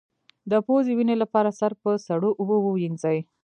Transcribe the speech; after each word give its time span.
د 0.51 0.53
پوزې 0.65 0.93
وینې 0.97 1.15
لپاره 1.23 1.49
سر 1.59 1.71
په 1.81 1.89
سړو 2.07 2.29
اوبو 2.39 2.57
ووینځئ 2.61 3.17